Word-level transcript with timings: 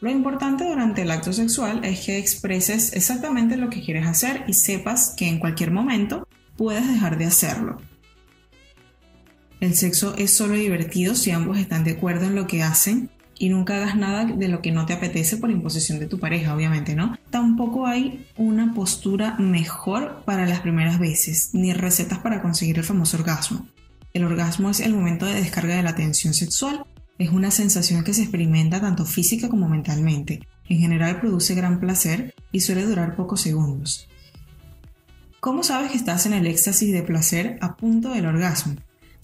Lo 0.00 0.10
importante 0.10 0.68
durante 0.68 1.02
el 1.02 1.10
acto 1.10 1.32
sexual 1.32 1.84
es 1.84 2.00
que 2.00 2.18
expreses 2.18 2.92
exactamente 2.92 3.56
lo 3.56 3.70
que 3.70 3.82
quieres 3.82 4.06
hacer 4.06 4.44
y 4.46 4.52
sepas 4.52 5.14
que 5.16 5.26
en 5.26 5.38
cualquier 5.38 5.70
momento 5.70 6.28
puedes 6.56 6.86
dejar 6.86 7.16
de 7.16 7.24
hacerlo. 7.24 7.80
El 9.60 9.74
sexo 9.74 10.14
es 10.18 10.32
solo 10.32 10.54
divertido 10.54 11.14
si 11.14 11.30
ambos 11.30 11.58
están 11.58 11.82
de 11.82 11.92
acuerdo 11.92 12.26
en 12.26 12.34
lo 12.34 12.46
que 12.46 12.62
hacen 12.62 13.08
y 13.38 13.48
nunca 13.48 13.76
hagas 13.76 13.96
nada 13.96 14.24
de 14.26 14.48
lo 14.48 14.60
que 14.60 14.70
no 14.70 14.84
te 14.84 14.92
apetece 14.92 15.38
por 15.38 15.50
imposición 15.50 15.98
de 15.98 16.06
tu 16.06 16.18
pareja, 16.18 16.54
obviamente, 16.54 16.94
¿no? 16.94 17.18
Tampoco 17.30 17.86
hay 17.86 18.26
una 18.36 18.74
postura 18.74 19.36
mejor 19.38 20.22
para 20.24 20.46
las 20.46 20.60
primeras 20.60 20.98
veces, 20.98 21.50
ni 21.52 21.72
recetas 21.72 22.18
para 22.18 22.42
conseguir 22.42 22.78
el 22.78 22.84
famoso 22.84 23.16
orgasmo. 23.16 23.66
El 24.12 24.24
orgasmo 24.24 24.70
es 24.70 24.80
el 24.80 24.94
momento 24.94 25.26
de 25.26 25.34
descarga 25.34 25.76
de 25.76 25.82
la 25.82 25.94
tensión 25.94 26.32
sexual, 26.32 26.84
es 27.18 27.30
una 27.30 27.50
sensación 27.50 28.04
que 28.04 28.14
se 28.14 28.22
experimenta 28.22 28.80
tanto 28.80 29.04
física 29.04 29.48
como 29.48 29.68
mentalmente. 29.68 30.40
En 30.68 30.78
general 30.78 31.20
produce 31.20 31.54
gran 31.54 31.80
placer 31.80 32.34
y 32.52 32.60
suele 32.60 32.84
durar 32.84 33.16
pocos 33.16 33.40
segundos. 33.40 34.08
¿Cómo 35.40 35.62
sabes 35.62 35.90
que 35.90 35.96
estás 35.96 36.26
en 36.26 36.32
el 36.32 36.46
éxtasis 36.46 36.92
de 36.92 37.02
placer 37.02 37.58
a 37.60 37.76
punto 37.76 38.10
del 38.10 38.26
orgasmo? 38.26 38.74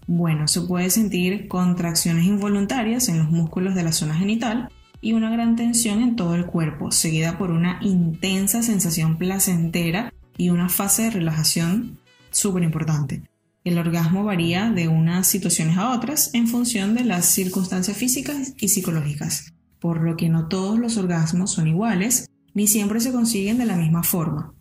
Bueno, 0.07 0.49
se 0.49 0.63
puede 0.63 0.91
sentir 0.91 1.49
contracciones 1.49 2.25
involuntarias 2.25 3.09
en 3.09 3.19
los 3.19 3.31
músculos 3.31 3.75
de 3.75 3.83
la 3.83 3.93
zona 3.93 4.15
genital 4.15 4.69
y 5.01 5.15
una 5.15 5.31
gran 5.31 5.57
tensión 5.57 6.01
en 6.01 6.17
todo 6.17 6.35
el 6.35 6.47
cuerpo, 6.47 6.93
seguida 6.93 7.39
por 7.39 7.51
una 7.51 7.79
intensa 7.83 8.63
sensación 8.63 9.19
placentera 9.19 10.13
y 10.37 10.51
una 10.51 10.69
fase 10.69 11.03
de 11.03 11.11
relajación 11.11 11.99
súper 12.31 12.63
importante. 12.63 13.23
El 13.65 13.79
orgasmo 13.79 14.25
varía 14.25 14.71
de 14.71 14.89
unas 14.89 15.27
situaciones 15.27 15.79
a 15.79 15.93
otras 15.93 16.31
en 16.35 16.49
función 16.49 16.95
de 16.95 17.05
las 17.05 17.27
circunstancias 17.27 17.97
físicas 17.97 18.55
y 18.59 18.69
psicológicas, 18.69 19.53
por 19.81 20.03
lo 20.03 20.17
que 20.17 20.29
no 20.29 20.49
todos 20.49 20.79
los 20.79 20.97
orgasmos 20.97 21.53
son 21.53 21.69
iguales 21.69 22.29
ni 22.55 22.67
siempre 22.67 23.01
se 23.01 23.13
consiguen 23.13 23.59
de 23.59 23.67
la 23.67 23.77
misma 23.77 24.03
forma. 24.03 24.55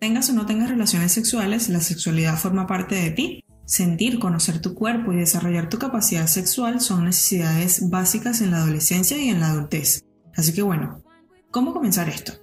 Tengas 0.00 0.28
o 0.30 0.32
no 0.32 0.46
tengas 0.46 0.68
relaciones 0.68 1.12
sexuales, 1.12 1.68
la 1.68 1.80
sexualidad 1.80 2.36
forma 2.36 2.66
parte 2.66 2.96
de 2.96 3.10
ti 3.10 3.42
Sentir, 3.64 4.18
conocer 4.18 4.60
tu 4.60 4.74
cuerpo 4.74 5.12
y 5.12 5.16
desarrollar 5.16 5.68
tu 5.68 5.78
capacidad 5.78 6.26
sexual 6.26 6.80
son 6.80 7.04
necesidades 7.04 7.88
básicas 7.88 8.40
en 8.40 8.50
la 8.50 8.58
adolescencia 8.58 9.16
y 9.16 9.28
en 9.28 9.40
la 9.40 9.50
adultez. 9.50 10.04
Así 10.36 10.52
que 10.52 10.62
bueno, 10.62 11.02
¿cómo 11.50 11.72
comenzar 11.72 12.08
esto? 12.08 12.34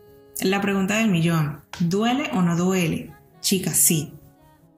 La 0.42 0.62
pregunta 0.62 0.98
del 0.98 1.12
millón, 1.12 1.62
¿duele 1.80 2.30
o 2.34 2.42
no 2.42 2.56
duele? 2.56 3.14
Chicas, 3.42 3.78
sí. 3.78 4.14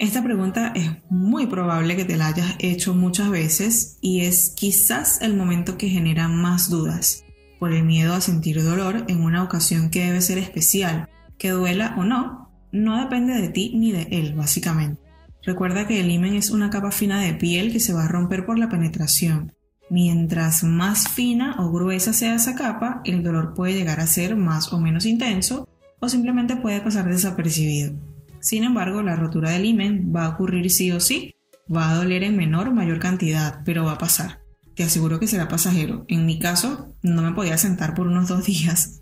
Esta 0.02 0.24
pregunta 0.24 0.72
es 0.74 0.90
muy 1.12 1.46
probable 1.46 1.96
que 1.96 2.06
te 2.06 2.18
la 2.18 2.30
hayas 2.30 2.56
hecho 2.58 2.96
muchas 2.96 3.30
veces 3.30 4.00
y 4.02 4.22
es 4.22 4.50
quizás 4.50 5.22
el 5.22 5.38
momento 5.38 5.78
que 5.78 5.90
genera 5.90 6.28
más 6.28 6.72
dudas, 6.72 7.24
por 7.60 7.72
el 7.72 7.84
miedo 7.84 8.16
a 8.16 8.20
sentir 8.20 8.64
dolor 8.64 9.06
en 9.08 9.22
una 9.22 9.44
ocasión 9.44 9.92
que 9.92 10.04
debe 10.04 10.22
ser 10.22 10.40
especial, 10.40 11.08
que 11.38 11.52
duela 11.52 11.94
o 12.00 12.04
no, 12.04 12.50
no 12.72 13.00
depende 13.00 13.40
de 13.40 13.50
ti 13.50 13.74
ni 13.76 13.92
de 13.92 14.08
él, 14.10 14.34
básicamente. 14.34 15.00
Recuerda 15.44 15.86
que 15.86 16.00
el 16.00 16.10
himen 16.10 16.34
es 16.34 16.50
una 16.50 16.72
capa 16.72 16.90
fina 16.90 17.22
de 17.22 17.36
piel 17.36 17.72
que 17.72 17.80
se 17.80 17.94
va 17.94 18.06
a 18.06 18.08
romper 18.08 18.44
por 18.44 18.58
la 18.58 18.70
penetración. 18.70 19.54
Mientras 19.92 20.64
más 20.64 21.10
fina 21.10 21.58
o 21.60 21.72
gruesa 21.72 22.12
sea 22.12 22.34
esa 22.34 22.56
capa, 22.56 23.02
el 23.06 23.22
dolor 23.22 23.54
puede 23.54 23.76
llegar 23.76 24.00
a 24.00 24.08
ser 24.08 24.36
más 24.36 24.74
o 24.74 24.80
menos 24.80 25.06
intenso 25.06 25.70
o 26.00 26.10
simplemente 26.10 26.56
puede 26.56 26.82
pasar 26.82 27.08
desapercibido. 27.08 28.11
Sin 28.42 28.64
embargo, 28.64 29.02
la 29.02 29.16
rotura 29.16 29.52
del 29.52 29.66
himen 29.66 30.11
va 30.14 30.25
a 30.25 30.30
ocurrir 30.30 30.70
sí 30.70 30.92
o 30.92 31.00
sí, 31.00 31.36
va 31.73 31.92
a 31.92 31.95
doler 31.95 32.23
en 32.23 32.36
menor 32.36 32.67
o 32.67 32.73
mayor 32.73 33.00
cantidad, 33.00 33.61
pero 33.64 33.86
va 33.86 33.94
a 33.94 33.98
pasar. 33.98 34.42
Te 34.75 34.83
aseguro 34.83 35.20
que 35.20 35.28
será 35.28 35.48
pasajero. 35.48 36.06
En 36.08 36.25
mi 36.25 36.39
caso, 36.39 36.95
no 37.03 37.22
me 37.22 37.33
podía 37.33 37.58
sentar 37.58 37.94
por 37.94 38.08
unos 38.08 38.28
dos 38.28 38.45
días 38.45 39.02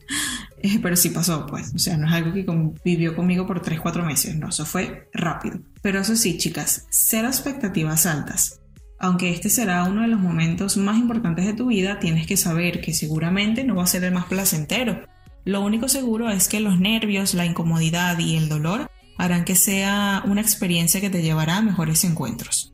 eh, 0.62 0.80
pero 0.82 0.96
sí 0.96 1.10
pasó, 1.10 1.46
pues. 1.46 1.74
O 1.74 1.80
sea, 1.80 1.98
no 1.98 2.08
es 2.08 2.14
algo 2.14 2.34
que 2.34 2.46
vivió 2.84 3.16
conmigo 3.16 3.48
por 3.48 3.62
3-4 3.62 4.06
meses, 4.06 4.36
no, 4.36 4.50
eso 4.50 4.66
fue 4.66 5.10
rápido. 5.14 5.60
Pero 5.82 6.00
eso 6.00 6.16
sí, 6.16 6.38
chicas, 6.38 6.86
cero 6.90 7.28
expectativas 7.28 8.06
altas. 8.06 8.60
Aunque 9.00 9.32
este 9.32 9.50
será 9.50 9.86
uno 9.86 10.02
de 10.02 10.10
los 10.10 10.20
momentos 10.20 10.76
más 10.76 10.98
importantes 10.98 11.46
de 11.46 11.54
tu 11.54 11.68
vida, 11.68 12.00
tienes 12.00 12.28
que 12.28 12.36
saber 12.36 12.82
que 12.82 12.94
seguramente 12.94 13.64
no 13.64 13.76
va 13.76 13.84
a 13.84 13.88
ser 13.88 14.04
el 14.04 14.14
más 14.14 14.26
placentero. 14.26 15.06
Lo 15.46 15.62
único 15.62 15.88
seguro 15.88 16.30
es 16.30 16.50
que 16.50 16.60
los 16.60 16.80
nervios, 16.80 17.34
la 17.34 17.46
incomodidad 17.46 18.20
y 18.20 18.36
el 18.36 18.50
dolor 18.50 18.92
harán 19.20 19.46
que 19.46 19.54
sea 19.54 20.24
una 20.26 20.42
experiencia 20.42 21.00
que 21.00 21.12
te 21.12 21.22
llevará 21.22 21.58
a 21.58 21.62
mejores 21.62 22.04
encuentros. 22.04 22.74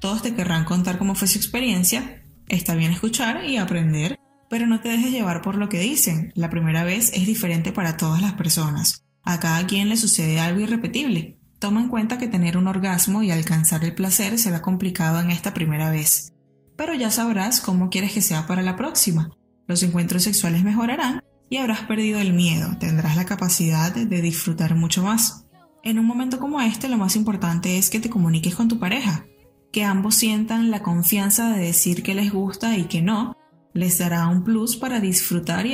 Todos 0.00 0.22
te 0.22 0.34
querrán 0.34 0.64
contar 0.64 0.96
cómo 0.96 1.14
fue 1.14 1.28
su 1.28 1.36
experiencia, 1.36 2.22
está 2.48 2.74
bien 2.74 2.92
escuchar 2.92 3.44
y 3.44 3.58
aprender 3.58 4.16
pero 4.50 4.66
no 4.66 4.80
te 4.80 4.88
dejes 4.88 5.12
llevar 5.12 5.42
por 5.42 5.54
lo 5.54 5.68
que 5.68 5.78
dicen. 5.78 6.32
La 6.34 6.50
primera 6.50 6.82
vez 6.82 7.12
es 7.14 7.24
diferente 7.24 7.70
para 7.70 7.96
todas 7.96 8.20
las 8.20 8.32
personas. 8.32 9.04
A 9.22 9.38
cada 9.38 9.64
quien 9.66 9.88
le 9.88 9.96
sucede 9.96 10.40
algo 10.40 10.60
irrepetible. 10.60 11.38
Toma 11.60 11.80
en 11.80 11.88
cuenta 11.88 12.18
que 12.18 12.26
tener 12.26 12.56
un 12.56 12.66
orgasmo 12.66 13.22
y 13.22 13.30
alcanzar 13.30 13.84
el 13.84 13.94
placer 13.94 14.38
será 14.38 14.60
complicado 14.60 15.20
en 15.20 15.30
esta 15.30 15.54
primera 15.54 15.90
vez. 15.90 16.32
Pero 16.76 16.94
ya 16.94 17.12
sabrás 17.12 17.60
cómo 17.60 17.90
quieres 17.90 18.12
que 18.12 18.22
sea 18.22 18.48
para 18.48 18.62
la 18.62 18.74
próxima. 18.74 19.30
Los 19.68 19.84
encuentros 19.84 20.24
sexuales 20.24 20.64
mejorarán 20.64 21.22
y 21.48 21.58
habrás 21.58 21.82
perdido 21.82 22.18
el 22.18 22.32
miedo. 22.32 22.76
Tendrás 22.80 23.14
la 23.14 23.26
capacidad 23.26 23.94
de 23.94 24.20
disfrutar 24.20 24.74
mucho 24.74 25.04
más. 25.04 25.44
En 25.82 25.98
un 25.98 26.06
momento 26.06 26.38
como 26.38 26.60
este 26.60 26.88
lo 26.88 26.98
más 26.98 27.16
importante 27.16 27.78
es 27.78 27.88
que 27.88 28.00
te 28.00 28.10
comuniques 28.10 28.54
con 28.54 28.68
tu 28.68 28.78
pareja, 28.78 29.24
que 29.72 29.84
ambos 29.84 30.14
sientan 30.14 30.70
la 30.70 30.82
confianza 30.82 31.50
de 31.50 31.64
decir 31.64 32.02
que 32.02 32.14
les 32.14 32.32
gusta 32.32 32.76
y 32.76 32.84
que 32.84 33.00
no, 33.00 33.36
les 33.72 33.98
dará 33.98 34.26
un 34.28 34.44
plus 34.44 34.76
para 34.76 35.00
disfrutar 35.00 35.66
y 35.66 35.68